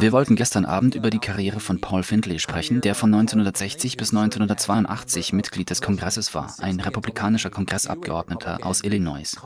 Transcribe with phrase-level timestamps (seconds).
[0.00, 4.10] Wir wollten gestern Abend über die Karriere von Paul Findlay sprechen, der von 1960 bis
[4.10, 9.36] 1982 Mitglied des Kongresses war, ein republikanischer Kongressabgeordneter aus Illinois.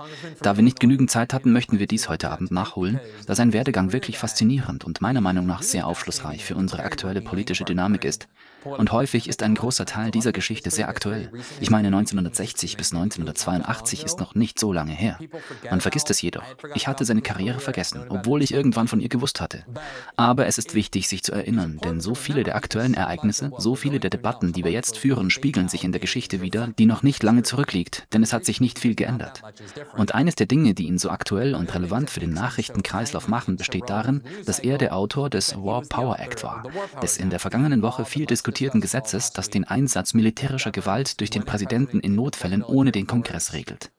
[0.40, 3.92] Da wir nicht genügend Zeit hatten, möchten wir dies heute Abend nachholen, da sein Werdegang
[3.92, 8.28] wirklich faszinierend und meiner Meinung nach sehr aufschlussreich für unsere aktuelle politische Dynamik ist.
[8.64, 11.30] Und häufig ist ein großer Teil dieser Geschichte sehr aktuell.
[11.60, 15.18] Ich meine, 1960 bis 1982 ist noch nicht so lange her.
[15.70, 16.42] Man vergisst es jedoch.
[16.74, 19.64] Ich hatte seine Karriere vergessen, obwohl ich irgendwann von ihr gewusst hatte.
[20.16, 24.00] Aber es ist wichtig, sich zu erinnern, denn so viele der aktuellen Ereignisse, so viele
[24.00, 27.22] der Debatten, die wir jetzt führen, spiegeln sich in der Geschichte wieder, die noch nicht
[27.22, 29.42] lange zurückliegt, denn es hat sich nicht viel geändert.
[29.96, 33.88] Und eines der Dinge, die ihn so aktuell und relevant für den Nachrichtenkreislauf machen, besteht
[33.88, 36.64] darin, dass er der Autor des War Power Act war,
[37.02, 41.44] des in der vergangenen Woche viel diskutierten Gesetzes, das den Einsatz militärischer Gewalt durch den
[41.44, 43.90] Präsidenten in Notfällen ohne den Kongress regelt.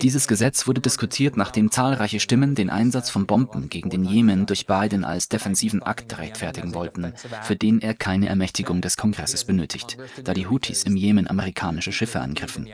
[0.00, 4.66] Dieses Gesetz wurde diskutiert, nachdem zahlreiche Stimmen den Einsatz von Bomben gegen den Jemen durch
[4.66, 10.34] Biden als defensiven Akt rechtfertigen wollten, für den er keine Ermächtigung des Kongresses benötigt, da
[10.34, 12.68] die Houthis im Jemen amerikanische Schiffe angriffen.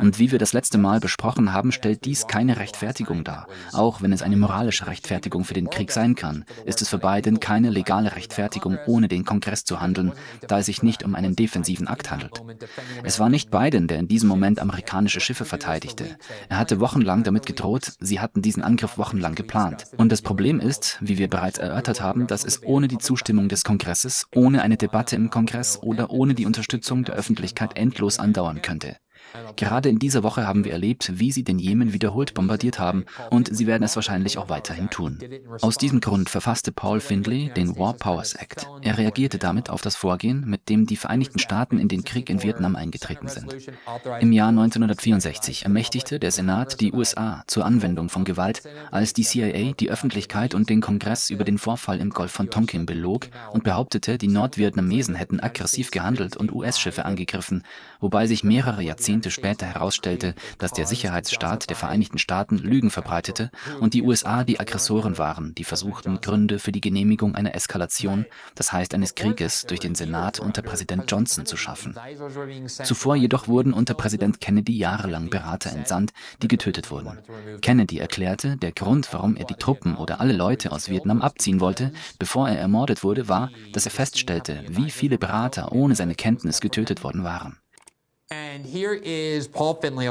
[0.00, 3.46] Und wie wir das letzte Mal besprochen haben, stellt dies keine Rechtfertigung dar.
[3.72, 7.40] Auch wenn es eine moralische Rechtfertigung für den Krieg sein kann, ist es für Biden
[7.40, 10.12] keine legale Rechtfertigung, ohne den Kongress zu handeln,
[10.46, 12.42] da es sich nicht um einen defensiven Akt handelt.
[13.02, 16.16] Es war nicht Biden, der in diesem Moment amerikanische Schiffe verteidigte.
[16.48, 19.86] Er hatte wochenlang damit gedroht, sie hatten diesen Angriff wochenlang geplant.
[19.96, 23.64] Und das Problem ist, wie wir bereits erörtert haben, dass es ohne die Zustimmung des
[23.64, 28.96] Kongresses, ohne eine Debatte im Kongress oder ohne die Unterstützung der Öffentlichkeit endlos andauern könnte.
[29.56, 33.54] Gerade in dieser Woche haben wir erlebt, wie sie den Jemen wiederholt bombardiert haben und
[33.54, 35.18] sie werden es wahrscheinlich auch weiterhin tun.
[35.60, 38.66] Aus diesem Grund verfasste Paul Findlay den War Powers Act.
[38.82, 42.42] Er reagierte damit auf das Vorgehen, mit dem die Vereinigten Staaten in den Krieg in
[42.42, 43.54] Vietnam eingetreten sind.
[44.20, 49.72] Im Jahr 1964 ermächtigte der Senat die USA zur Anwendung von Gewalt, als die CIA
[49.78, 54.18] die Öffentlichkeit und den Kongress über den Vorfall im Golf von Tonkin belog und behauptete,
[54.18, 57.64] die Nordvietnamesen hätten aggressiv gehandelt und US-Schiffe angegriffen,
[58.00, 63.50] wobei sich mehrere Jahrzehnte Jahrzehnte später herausstellte, dass der Sicherheitsstaat der Vereinigten Staaten Lügen verbreitete
[63.80, 68.72] und die USA die Aggressoren waren, die versuchten, Gründe für die Genehmigung einer Eskalation, das
[68.72, 71.96] heißt eines Krieges, durch den Senat unter Präsident Johnson zu schaffen.
[72.66, 76.12] Zuvor jedoch wurden unter Präsident Kennedy jahrelang Berater entsandt,
[76.42, 77.18] die getötet wurden.
[77.62, 81.92] Kennedy erklärte, der Grund, warum er die Truppen oder alle Leute aus Vietnam abziehen wollte,
[82.18, 87.02] bevor er ermordet wurde, war, dass er feststellte, wie viele Berater ohne seine Kenntnis getötet
[87.02, 87.56] worden waren.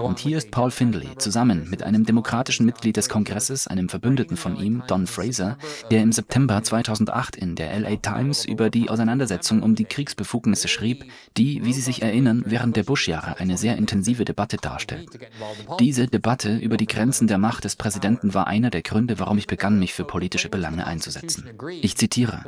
[0.01, 4.55] Und hier ist Paul Findlay zusammen mit einem demokratischen Mitglied des Kongresses, einem Verbündeten von
[4.57, 5.57] ihm, Don Fraser,
[5.91, 11.05] der im September 2008 in der LA Times über die Auseinandersetzung um die Kriegsbefugnisse schrieb,
[11.37, 15.09] die, wie Sie sich erinnern, während der Bush-Jahre eine sehr intensive Debatte darstellt.
[15.79, 19.47] Diese Debatte über die Grenzen der Macht des Präsidenten war einer der Gründe, warum ich
[19.47, 21.49] begann, mich für politische Belange einzusetzen.
[21.81, 22.43] Ich zitiere: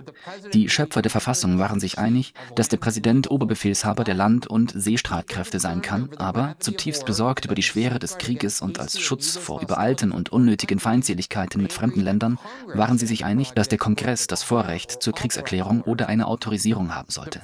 [0.54, 5.60] Die Schöpfer der Verfassung waren sich einig, dass der Präsident Oberbefehlshaber der Land- und Seestreitkräfte
[5.60, 10.12] sein kann, aber zutiefst besorgt über die Schwere des Krieges und als Schutz vor überalten
[10.12, 12.40] und unnötigen Feindseligkeiten mit fremden Ländern
[12.74, 17.10] waren sie sich einig, dass der Kongress das Vorrecht zur Kriegserklärung oder einer Autorisierung haben
[17.10, 17.42] sollte.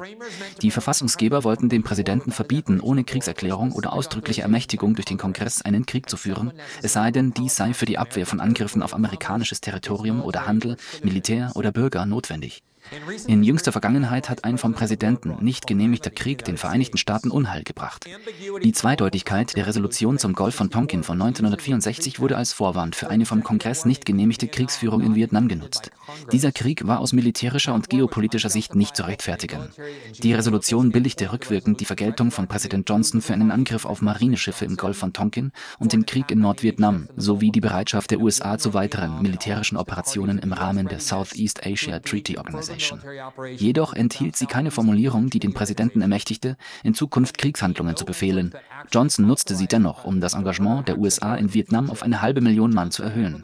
[0.61, 5.85] Die Verfassungsgeber wollten dem Präsidenten verbieten, ohne Kriegserklärung oder ausdrückliche Ermächtigung durch den Kongress einen
[5.85, 9.61] Krieg zu führen, es sei denn, dies sei für die Abwehr von Angriffen auf amerikanisches
[9.61, 12.63] Territorium oder Handel, Militär oder Bürger notwendig.
[13.27, 18.05] In jüngster Vergangenheit hat ein vom Präsidenten nicht genehmigter Krieg den Vereinigten Staaten Unheil gebracht.
[18.63, 23.25] Die Zweideutigkeit der Resolution zum Golf von Tonkin von 1964 wurde als Vorwand für eine
[23.25, 25.91] vom Kongress nicht genehmigte Kriegsführung in Vietnam genutzt.
[26.31, 29.69] Dieser Krieg war aus militärischer und geopolitischer Sicht nicht zu rechtfertigen.
[30.21, 34.77] Die Resolution billigte rückwirkend die Vergeltung von Präsident Johnson für einen Angriff auf Marineschiffe im
[34.77, 39.21] Golf von Tonkin und den Krieg in Nordvietnam sowie die Bereitschaft der USA zu weiteren
[39.21, 42.82] militärischen Operationen im Rahmen der Southeast Asia Treaty Organization.
[42.91, 43.55] Organization.
[43.55, 48.53] Jedoch enthielt sie keine Formulierung, die den Präsidenten ermächtigte, in Zukunft Kriegshandlungen zu befehlen.
[48.91, 52.73] Johnson nutzte sie dennoch, um das Engagement der USA in Vietnam auf eine halbe Million
[52.73, 53.43] Mann zu erhöhen.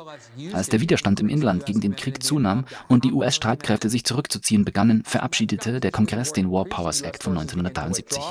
[0.54, 5.04] Als der Widerstand im Inland gegen den Krieg zunahm und die US-Streitkräfte sich zurückzuziehen begannen,
[5.06, 8.22] verabschiedete der Kongress den War Powers Act von 1973.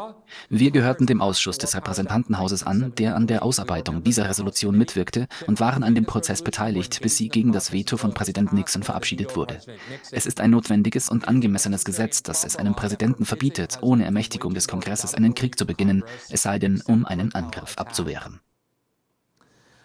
[0.48, 5.60] Wir gehörten dem Ausschuss des Repräsentantenhauses an, der an der Ausarbeitung dieser Resolution mitwirkte und
[5.60, 9.60] waren an dem Prozess beteiligt, bis sie gegen das Veto von Präsident Nixon verabschiedet wurde.
[10.10, 14.68] Es ist ein notwendiges und angemessenes Gesetz, das es einem Präsidenten verbietet, ohne Ermächtigung des
[14.68, 18.40] Kongresses einen Krieg zu beginnen, es sei denn, um einen Angriff abzuwehren.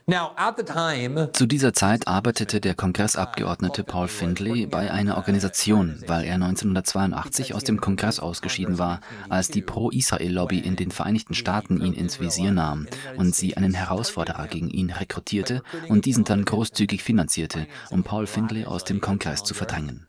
[0.06, 7.64] Zu dieser Zeit arbeitete der Kongressabgeordnete Paul Findlay bei einer Organisation, weil er 1982 aus
[7.64, 12.88] dem Kongress ausgeschieden war, als die Pro-Israel-Lobby in den Vereinigten Staaten ihn ins Visier nahm
[13.16, 18.66] und sie einen Herausforderer gegen ihn rekrutierte und diesen dann großzügig finanzierte, um Paul Findlay
[18.66, 20.08] aus dem Kongress zu verdrängen.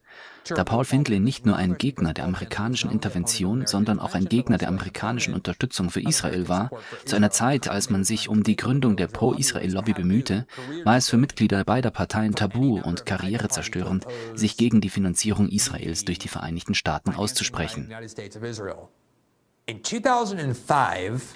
[0.48, 4.68] Da Paul Findlay nicht nur ein Gegner der amerikanischen Intervention, sondern auch ein Gegner der
[4.68, 6.70] amerikanischen Unterstützung für Israel war,
[7.04, 10.46] zu einer Zeit, als man sich um die Gründung der Pro-Israel-Lobby bemühte,
[10.84, 16.18] war es für Mitglieder beider Parteien tabu und karrierezerstörend, sich gegen die Finanzierung Israels durch
[16.18, 17.90] die Vereinigten Staaten auszusprechen.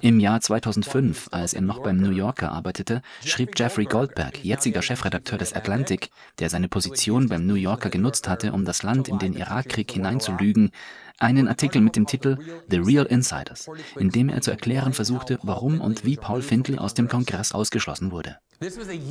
[0.03, 5.39] Im Jahr 2005, als er noch beim New Yorker arbeitete, schrieb Jeffrey Goldberg, jetziger Chefredakteur
[5.39, 9.33] des Atlantic, der seine Position beim New Yorker genutzt hatte, um das Land in den
[9.33, 10.73] Irakkrieg hineinzulügen,
[11.19, 12.39] einen Artikel mit dem Titel
[12.71, 16.95] The Real Insiders, in dem er zu erklären versuchte, warum und wie Paul Findlay aus
[16.95, 18.39] dem Kongress ausgeschlossen wurde.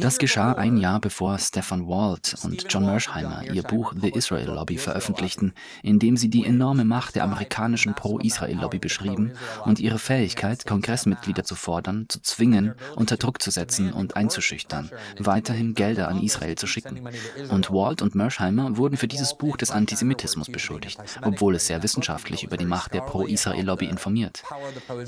[0.02, 4.78] Das geschah ein Jahr bevor Stefan Walt und John Mersheimer ihr Buch The Israel Lobby
[4.78, 9.32] veröffentlichten, in dem sie die enorme Macht der amerikanischen Pro-Israel-Lobby beschrieben
[9.64, 15.76] und ihre Fähigkeit, Kongressmitglieder zu fordern, zu zwingen, unter Druck zu setzen und einzuschüchtern, weiterhin
[15.76, 17.08] Gelder an Israel zu schicken.
[17.50, 21.97] Und Walt und Mersheimer wurden für dieses Buch des Antisemitismus beschuldigt, obwohl es sehr wissenschaftlich
[22.44, 24.44] über die Macht der Pro-Israel-Lobby informiert.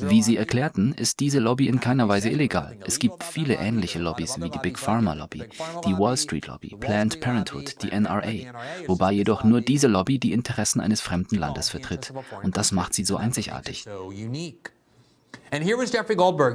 [0.02, 2.78] Wie sie erklärten, ist diese Lobby in keiner Weise illegal.
[2.86, 5.44] Es gibt viele ähnliche Lobbys Lobbys wie die Big Pharma Lobby,
[5.86, 8.54] die Wall Street Lobby, Planned Parenthood, die NRA,
[8.88, 12.14] wobei jedoch nur diese Lobby die Interessen eines fremden Landes vertritt.
[12.44, 13.86] Und das macht sie so einzigartig.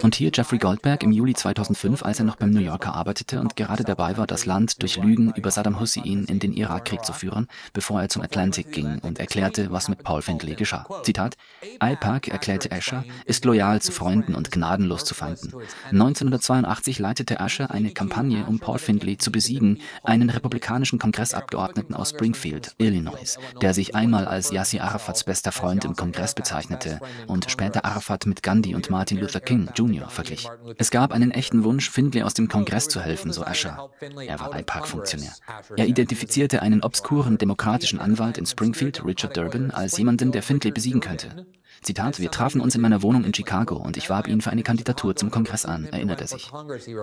[0.04, 3.56] Und hier Jeffrey Goldberg im Juli 2005, als er noch beim New Yorker arbeitete und
[3.56, 7.48] gerade dabei war, das Land durch Lügen über Saddam Hussein in den Irakkrieg zu führen,
[7.72, 10.86] bevor er zum Atlantic ging und erklärte, was mit Paul Findlay geschah.
[11.02, 11.36] Zitat:
[11.80, 15.52] AIPAC, erklärte Asher, ist loyal zu Freunden und gnadenlos zu Feinden.
[15.90, 22.74] 1982 leitete Asher eine Kampagne, um Paul Findlay zu besiegen, einen republikanischen Kongressabgeordneten aus Springfield,
[22.78, 28.26] Illinois, der sich einmal als Yasser Arafats bester Freund im Kongress bezeichnete und später Arafat
[28.26, 30.08] mit Gandhi und und Martin Luther King Jr.
[30.08, 30.48] verglich.
[30.76, 33.90] Es gab einen echten Wunsch, Findlay aus dem Kongress zu helfen, so Asher.
[34.26, 35.32] Er war IPAC-Funktionär.
[35.76, 41.00] Er identifizierte einen obskuren demokratischen Anwalt in Springfield, Richard Durbin, als jemanden, der Findlay besiegen
[41.00, 41.46] könnte.
[41.82, 44.62] Zitat, wir trafen uns in meiner Wohnung in Chicago und ich warb ihn für eine
[44.62, 46.50] Kandidatur zum Kongress an, erinnert er sich.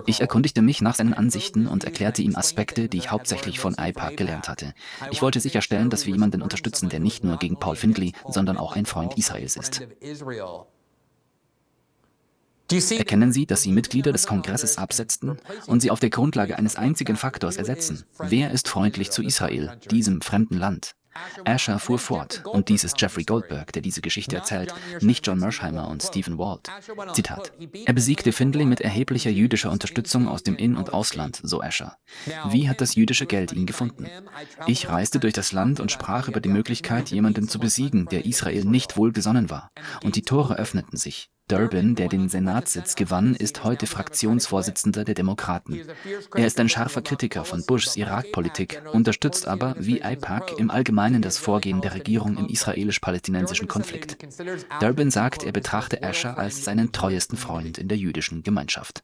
[0.08, 4.18] Ich erkundigte mich nach seinen Ansichten und erklärte ihm Aspekte, die ich hauptsächlich von IPAC
[4.18, 4.74] gelernt hatte.
[5.12, 8.76] Ich wollte sicherstellen, dass wir jemanden unterstützen, der nicht nur gegen Paul Findlay, sondern auch
[8.76, 9.82] ein Freund Israels ist.
[12.72, 15.38] Erkennen Sie, dass Sie Mitglieder des Kongresses absetzten
[15.68, 18.04] und sie auf der Grundlage eines einzigen Faktors ersetzen.
[18.18, 20.96] Wer ist freundlich zu Israel, diesem fremden Land?
[21.44, 25.90] Asher fuhr fort, und dies ist Jeffrey Goldberg, der diese Geschichte erzählt, nicht John Mersheimer
[25.90, 26.70] und Stephen Walt.
[27.14, 27.52] Zitat.
[27.86, 31.98] Er besiegte Findlay mit erheblicher jüdischer Unterstützung aus dem In- und Ausland, so Asher.
[32.50, 34.08] Wie hat das jüdische Geld ihn gefunden?
[34.68, 38.64] Ich reiste durch das Land und sprach über die Möglichkeit, jemanden zu besiegen, der Israel
[38.64, 39.70] nicht wohlgesonnen war.
[40.04, 41.30] Und die Tore öffneten sich.
[41.52, 45.82] Durbin, der den Senatssitz gewann, ist heute Fraktionsvorsitzender der Demokraten.
[46.34, 51.38] Er ist ein scharfer Kritiker von Bushs Irakpolitik, unterstützt aber, wie IPAC, im Allgemeinen das
[51.38, 54.18] Vorgehen der Regierung im israelisch-palästinensischen Konflikt.
[54.80, 59.04] Durbin sagt, er betrachte Asher als seinen treuesten Freund in der jüdischen Gemeinschaft.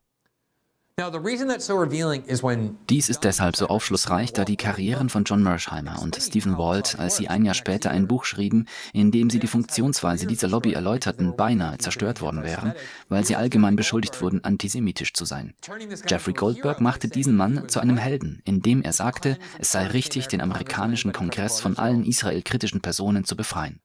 [2.90, 7.18] Dies ist deshalb so aufschlussreich, da die Karrieren von John Mersheimer und Stephen Walt, als
[7.18, 11.36] sie ein Jahr später ein Buch schrieben, in dem sie die Funktionsweise dieser Lobby erläuterten,
[11.36, 12.74] beinahe zerstört worden wären,
[13.10, 15.54] weil sie allgemein beschuldigt wurden, antisemitisch zu sein.
[16.08, 20.42] Jeffrey Goldberg machte diesen Mann zu einem Helden, indem er sagte, es sei richtig, den
[20.42, 23.82] amerikanischen Kongress von allen israelkritischen Personen zu befreien.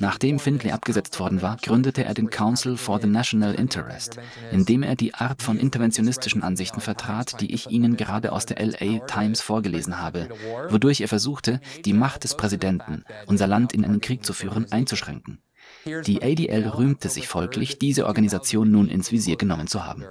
[0.00, 4.18] Nachdem Findlay abgesetzt worden war, gründete er den Council for the National Interest,
[4.52, 8.64] in dem er die Art von interventionistischen Ansichten vertrat, die ich Ihnen gerade aus der
[8.64, 10.28] LA Times vorgelesen habe,
[10.68, 15.42] wodurch er versuchte, die Macht des Präsidenten, unser Land in einen Krieg zu führen, einzuschränken.
[15.84, 20.04] Die ADL rühmte sich folglich, diese Organisation nun ins Visier genommen zu haben.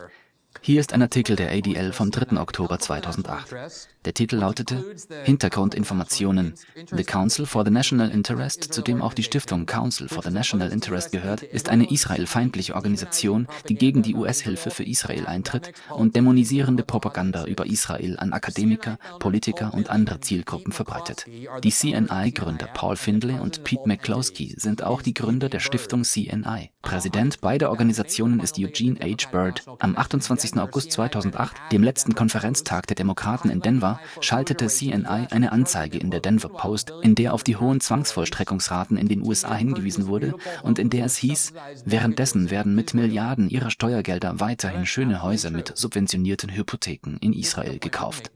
[0.61, 2.39] Hier ist ein Artikel der ADL vom 3.
[2.39, 3.87] Oktober 2008.
[4.05, 6.53] Der Titel lautete Hintergrundinformationen.
[6.91, 10.71] The Council for the National Interest, zu dem auch die Stiftung Council for the National
[10.71, 16.83] Interest gehört, ist eine israelfeindliche Organisation, die gegen die US-Hilfe für Israel eintritt und dämonisierende
[16.83, 21.25] Propaganda über Israel an Akademiker, Politiker und andere Zielgruppen verbreitet.
[21.63, 26.71] Die CNI-Gründer Paul Findlay und Pete McCloskey sind auch die Gründer der Stiftung CNI.
[26.81, 29.29] Präsident beider Organisationen ist Eugene H.
[29.31, 29.63] Bird.
[29.79, 30.57] Am 28.
[30.57, 36.21] August 2008, dem letzten Konferenztag der Demokraten in Denver, schaltete CNI eine Anzeige in der
[36.21, 40.89] Denver Post, in der auf die hohen Zwangsvollstreckungsraten in den USA hingewiesen wurde und in
[40.89, 41.53] der es hieß,
[41.85, 48.31] währenddessen werden mit Milliarden ihrer Steuergelder weiterhin schöne Häuser mit subventionierten Hypotheken in Israel gekauft.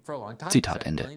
[0.49, 1.09] Zitat Ende.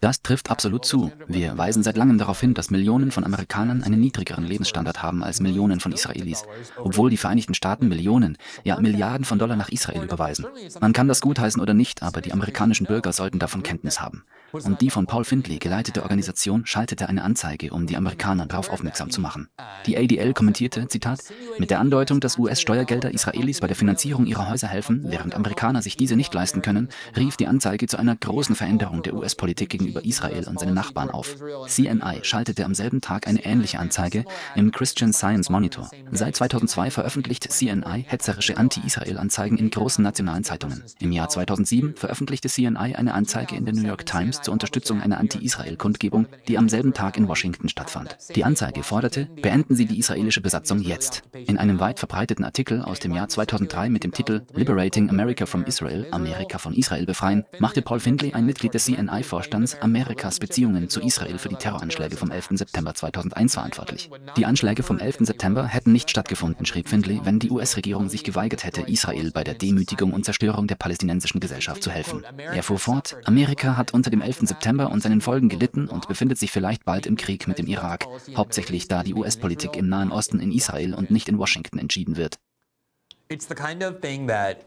[0.00, 1.10] Das trifft absolut zu.
[1.26, 5.40] Wir weisen seit langem darauf hin, dass Millionen von Amerikanern einen niedrigeren Lebensstandard haben als
[5.40, 6.44] Millionen von Israelis,
[6.76, 10.46] obwohl die Vereinigten Staaten Millionen, ja Milliarden von Dollar nach Israel überweisen.
[10.80, 14.24] Man kann das gutheißen oder nicht, aber die amerikanischen Bürger sollten davon Kenntnis haben.
[14.52, 19.10] Und die von Paul Findlay geleitete Organisation schaltete eine Anzeige, um die Amerikaner darauf aufmerksam
[19.10, 19.48] zu machen.
[19.86, 21.20] Die ADL kommentierte, Zitat,
[21.58, 25.96] mit der Andeutung, dass US-Steuergelder Israelis bei der Finanzierung ihrer Häuser helfen, während Amerikaner sich
[25.96, 30.46] diese nicht leisten können, rief die Anzeige zu einer großen Veränderung der US-Politik gegenüber Israel
[30.48, 31.36] und seinen Nachbarn auf.
[31.66, 34.24] CNI schaltete am selben Tag eine ähnliche Anzeige
[34.54, 35.90] im Christian Science Monitor.
[36.12, 40.82] Seit 2002 veröffentlicht CNI hetzerische Anti-Israel-Anzeigen in großen nationalen Zeitungen.
[40.98, 45.18] Im Jahr 2007 veröffentlichte CNI eine Anzeige in der New York Times zur Unterstützung einer
[45.18, 48.16] Anti-Israel-Kundgebung, die am selben Tag in Washington stattfand.
[48.34, 51.22] Die Anzeige forderte, beenden Sie die israelische Besatzung jetzt.
[51.32, 55.64] In einem weit verbreiteten Artikel aus dem Jahr 2003 mit dem Titel Liberating America from
[55.64, 61.00] Israel, Amerika von Israel befreien, machte Paul Findlay, ein Mitglied des CNI-Vorstands, Amerikas Beziehungen zu
[61.00, 62.50] Israel für die Terroranschläge vom 11.
[62.52, 64.10] September 2001 verantwortlich.
[64.36, 65.18] Die Anschläge vom 11.
[65.20, 69.54] September hätten nicht stattgefunden, schrieb Findlay, wenn die US-Regierung sich geweigert hätte, Israel bei der
[69.54, 72.24] Demütigung und Zerstörung der palästinensischen Gesellschaft zu helfen.
[72.36, 74.36] Er fuhr fort, Amerika hat unter dem 11.
[74.36, 74.48] 11.
[74.48, 78.06] September und seinen Folgen gelitten und befindet sich vielleicht bald im Krieg mit dem Irak,
[78.36, 82.38] hauptsächlich da die US-Politik im Nahen Osten in Israel und nicht in Washington entschieden wird.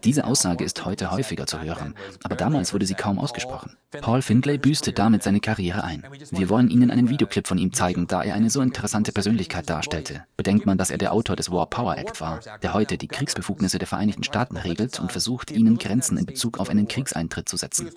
[0.04, 3.78] Diese Aussage ist heute häufiger zu hören, aber damals wurde sie kaum ausgesprochen.
[4.02, 6.04] Paul Findlay büßte damit seine Karriere ein.
[6.32, 10.26] Wir wollen Ihnen einen Videoclip von ihm zeigen, da er eine so interessante Persönlichkeit darstellte.
[10.36, 13.80] Bedenkt man, dass er der Autor des War Power Act war, der heute die Kriegsbefugnisse
[13.80, 17.90] der Vereinigten Staaten regelt und versucht, ihnen Grenzen in Bezug auf einen Kriegseintritt zu setzen.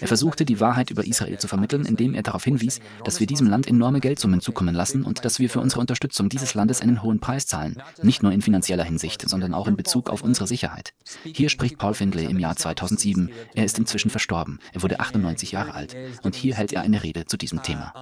[0.00, 3.46] Er versuchte, die Wahrheit über Israel zu vermitteln, indem er darauf hinwies, dass wir diesem
[3.46, 7.20] Land enorme Geldsummen zukommen lassen und dass wir für unsere Unterstützung dieses Landes einen hohen
[7.20, 10.92] Preis zahlen, nicht nur in finanzieller Hinsicht, sondern auch in Bezug Bezug auf unsere Sicherheit.
[11.24, 13.30] Hier spricht Paul Findlay im Jahr 2007.
[13.54, 14.60] Er ist inzwischen verstorben.
[14.72, 15.96] Er wurde 98 Jahre alt.
[16.22, 17.92] Und hier hält er eine Rede zu diesem Thema.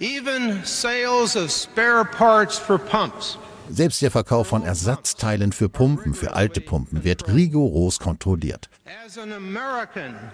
[0.00, 3.38] Even sales of spare parts for pumps
[3.70, 8.68] selbst der Verkauf von Ersatzteilen für Pumpen, für alte Pumpen, wird rigoros kontrolliert.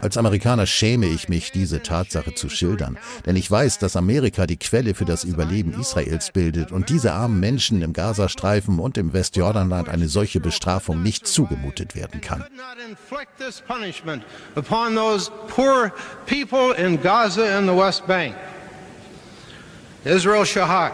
[0.01, 4.57] Als Amerikaner schäme ich mich, diese Tatsache zu schildern, denn ich weiß, dass Amerika die
[4.57, 9.89] Quelle für das Überleben Israels bildet und diese armen Menschen im Gazastreifen und im Westjordanland
[9.89, 12.45] eine solche Bestrafung nicht zugemutet werden kann.
[20.05, 20.93] Israel Shahak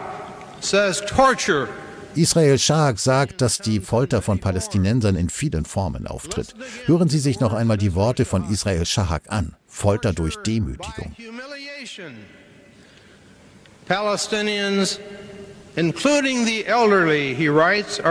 [0.59, 1.69] says torture
[2.17, 6.55] Israel Shahak sagt, dass die Folter von Palästinensern in vielen Formen auftritt.
[6.85, 9.55] Hören Sie sich noch einmal die Worte von Israel Shahak an.
[9.67, 11.15] Folter durch Demütigung.
[13.87, 14.99] Palestinians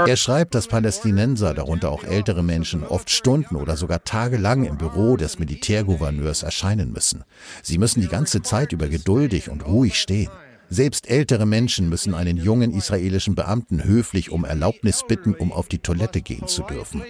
[0.06, 5.16] er schreibt, dass Palästinenser, darunter auch ältere Menschen, oft Stunden oder sogar tagelang im Büro
[5.16, 7.25] des Militärgouverneurs erscheinen müssen.
[7.64, 10.30] Sie müssen die ganze Zeit über geduldig und ruhig stehen.
[10.68, 15.78] Selbst ältere Menschen müssen einen jungen israelischen Beamten höflich um Erlaubnis bitten, um auf die
[15.78, 17.02] Toilette gehen zu dürfen.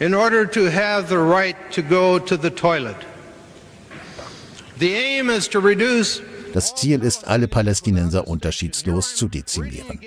[0.00, 2.96] in order to have the right to go to the toilet.
[4.78, 6.20] The aim is to reduce
[6.52, 10.00] das Ziel ist, alle Palästinenser unterschiedslos zu dezimieren.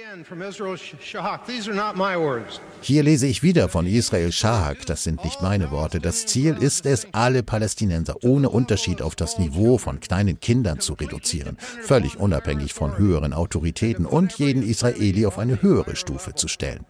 [2.82, 6.00] Hier lese ich wieder von Israel Shahak, das sind nicht meine Worte.
[6.00, 10.94] Das Ziel ist es, alle Palästinenser ohne Unterschied auf das Niveau von kleinen Kindern zu
[10.94, 16.86] reduzieren, völlig unabhängig von höheren Autoritäten und jeden Israeli auf eine höhere Stufe zu stellen.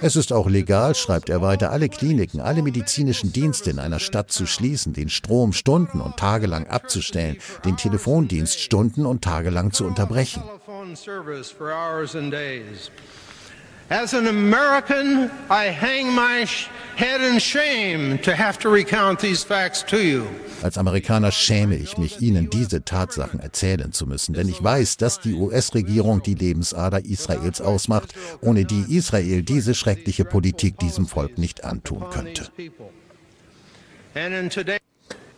[0.00, 4.30] Es ist auch legal, schreibt er weiter, alle Kliniken, alle medizinischen Dienste in einer Stadt
[4.30, 10.42] zu schließen, den Strom stunden und tagelang abzustellen, den Telefondienst stunden und tagelang zu unterbrechen.
[13.90, 16.44] As an American, I hang my
[16.96, 20.26] head in shame to have to recount these facts to you.
[20.62, 25.20] Als Amerikaner schäme ich mich, Ihnen diese Tatsachen erzählen zu müssen, denn ich weiß, dass
[25.20, 31.64] die US-Regierung die Lebensader Israels ausmacht, ohne die Israel diese schreckliche Politik diesem Volk nicht
[31.64, 32.50] antun könnte.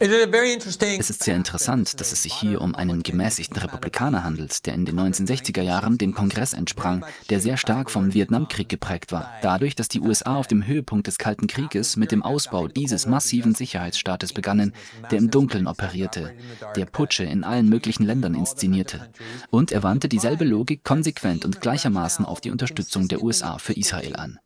[0.02, 4.86] Es ist sehr interessant, dass es sich hier um einen gemäßigten Republikaner handelt, der in
[4.86, 9.30] den 1960er Jahren dem Kongress entsprang, der sehr stark vom Vietnamkrieg geprägt war.
[9.42, 13.54] Dadurch, dass die USA auf dem Höhepunkt des Kalten Krieges mit dem Ausbau dieses massiven
[13.54, 14.72] Sicherheitsstaates begannen,
[15.10, 16.32] der im Dunkeln operierte,
[16.76, 19.10] der Putsche in allen möglichen Ländern inszenierte.
[19.50, 24.16] Und er wandte dieselbe Logik konsequent und gleichermaßen auf die Unterstützung der USA für Israel
[24.16, 24.38] an.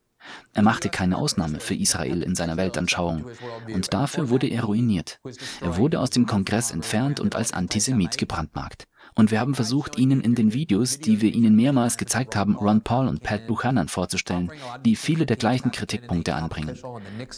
[0.53, 3.25] Er machte keine Ausnahme für Israel in seiner Weltanschauung
[3.73, 5.21] und dafür wurde er ruiniert.
[5.61, 8.87] Er wurde aus dem Kongress entfernt und als Antisemit gebrandmarkt.
[9.15, 12.81] Und wir haben versucht, Ihnen in den Videos, die wir Ihnen mehrmals gezeigt haben, Ron
[12.81, 14.51] Paul und Pat Buchanan vorzustellen,
[14.85, 16.79] die viele der gleichen Kritikpunkte anbringen.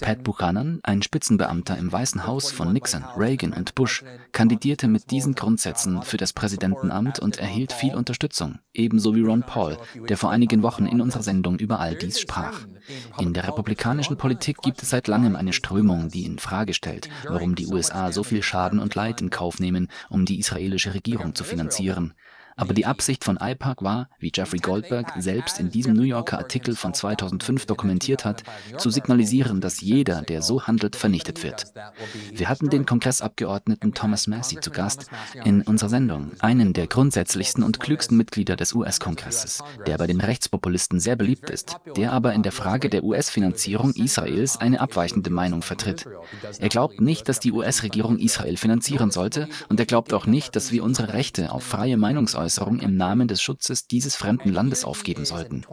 [0.00, 5.34] Pat Buchanan, ein Spitzenbeamter im Weißen Haus von Nixon, Reagan und Bush, kandidierte mit diesen
[5.34, 9.76] Grundsätzen für das Präsidentenamt und erhielt viel Unterstützung, ebenso wie Ron Paul,
[10.08, 12.60] der vor einigen Wochen in unserer Sendung über all dies sprach.
[13.18, 17.54] In der republikanischen Politik gibt es seit langem eine Strömung, die in Frage stellt, warum
[17.54, 21.44] die USA so viel Schaden und Leid in Kauf nehmen, um die israelische Regierung zu
[21.44, 22.14] finanzieren finanzieren.
[22.58, 26.74] Aber die Absicht von IPAC war, wie Jeffrey Goldberg selbst in diesem New Yorker Artikel
[26.74, 28.44] von 2005 dokumentiert hat,
[28.78, 31.74] zu signalisieren, dass jeder, der so handelt, vernichtet wird.
[32.32, 35.10] Wir hatten den Kongressabgeordneten Thomas Massey zu Gast
[35.44, 40.98] in unserer Sendung, einen der grundsätzlichsten und klügsten Mitglieder des US-Kongresses, der bei den Rechtspopulisten
[40.98, 46.06] sehr beliebt ist, der aber in der Frage der US-Finanzierung Israels eine abweichende Meinung vertritt.
[46.58, 50.72] Er glaubt nicht, dass die US-Regierung Israel finanzieren sollte und er glaubt auch nicht, dass
[50.72, 55.24] wir unsere Rechte auf freie Meinungsäußerung Äußerung im Namen des Schutzes dieses fremden Landes aufgeben
[55.24, 55.64] sollten.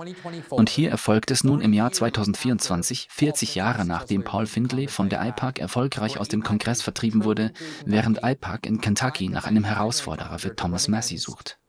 [0.50, 5.24] Und hier erfolgt es nun im Jahr 2024, 40 Jahre nachdem Paul Findlay von der
[5.24, 7.54] IPAC erfolgreich aus dem Kongress vertrieben wurde,
[7.86, 11.60] während IPAC in Kentucky nach einem Herausforderer für Thomas Massey sucht.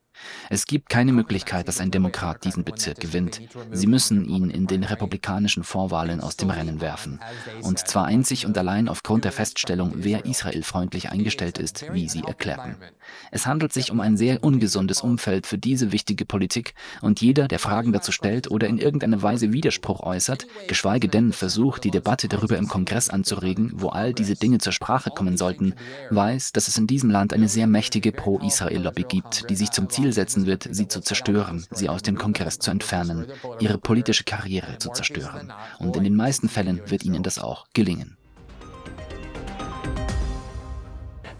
[0.49, 3.41] Es gibt keine Möglichkeit, dass ein Demokrat diesen Bezirk gewinnt.
[3.71, 7.19] Sie müssen ihn in den republikanischen Vorwahlen aus dem Rennen werfen.
[7.61, 12.75] Und zwar einzig und allein aufgrund der Feststellung, wer israelfreundlich eingestellt ist, wie sie erklärten.
[13.31, 17.59] Es handelt sich um ein sehr ungesundes Umfeld für diese wichtige Politik und jeder, der
[17.59, 22.57] Fragen dazu stellt oder in irgendeiner Weise Widerspruch äußert, geschweige denn versucht, die Debatte darüber
[22.57, 25.73] im Kongress anzuregen, wo all diese Dinge zur Sprache kommen sollten,
[26.09, 30.13] weiß, dass es in diesem Land eine sehr mächtige Pro-Israel-Lobby gibt, die sich zum Ziel
[30.15, 33.27] setzen wird, sie zu zerstören, sie aus dem Kongress zu entfernen,
[33.59, 35.53] ihre politische Karriere zu zerstören.
[35.77, 38.17] Und in den meisten Fällen wird ihnen das auch gelingen.